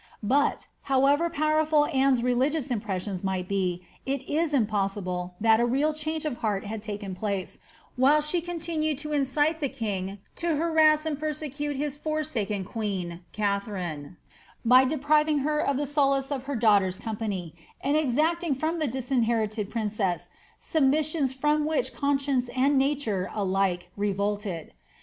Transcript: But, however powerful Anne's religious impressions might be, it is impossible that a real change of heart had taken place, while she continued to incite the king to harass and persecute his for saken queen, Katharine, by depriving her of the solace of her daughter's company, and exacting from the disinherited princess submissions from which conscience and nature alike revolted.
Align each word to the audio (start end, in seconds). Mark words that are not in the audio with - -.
But, 0.23 0.65
however 0.89 1.29
powerful 1.29 1.85
Anne's 1.85 2.23
religious 2.23 2.71
impressions 2.71 3.23
might 3.23 3.47
be, 3.47 3.83
it 4.03 4.27
is 4.27 4.51
impossible 4.51 5.35
that 5.39 5.59
a 5.59 5.65
real 5.67 5.93
change 5.93 6.25
of 6.25 6.37
heart 6.37 6.65
had 6.65 6.81
taken 6.81 7.13
place, 7.13 7.59
while 7.97 8.19
she 8.19 8.41
continued 8.41 8.97
to 8.97 9.11
incite 9.13 9.59
the 9.59 9.69
king 9.69 10.17
to 10.37 10.55
harass 10.55 11.05
and 11.05 11.19
persecute 11.19 11.75
his 11.75 11.97
for 11.97 12.21
saken 12.21 12.65
queen, 12.65 13.19
Katharine, 13.31 14.17
by 14.65 14.85
depriving 14.85 15.37
her 15.45 15.59
of 15.59 15.77
the 15.77 15.85
solace 15.85 16.31
of 16.31 16.45
her 16.45 16.55
daughter's 16.55 16.97
company, 16.97 17.53
and 17.79 17.95
exacting 17.95 18.55
from 18.55 18.79
the 18.79 18.87
disinherited 18.87 19.69
princess 19.69 20.29
submissions 20.57 21.31
from 21.31 21.63
which 21.63 21.93
conscience 21.93 22.49
and 22.55 22.75
nature 22.75 23.29
alike 23.35 23.91
revolted. 23.95 24.73